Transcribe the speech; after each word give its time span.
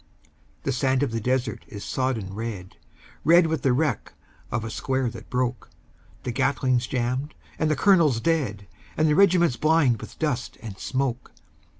The 0.63 0.71
sand 0.71 1.03
of 1.03 1.11
the 1.11 1.21
desert 1.21 1.63
is 1.67 1.83
sodden 1.83 2.33
red, 2.33 2.75
Red 3.23 3.45
with 3.45 3.61
the 3.61 3.71
wreck 3.71 4.13
of 4.51 4.63
a 4.65 4.71
square 4.71 5.11
that 5.11 5.29
broke; 5.29 5.69
The 6.23 6.31
Gatling's 6.31 6.87
jammed 6.87 7.35
and 7.59 7.69
the 7.69 7.75
colonel 7.75 8.11
dead, 8.11 8.65
And 8.97 9.07
the 9.07 9.13
regiment 9.15 9.59
blind 9.61 10.01
with 10.01 10.17
dust 10.17 10.57
and 10.63 10.75
smoke. 10.79 11.31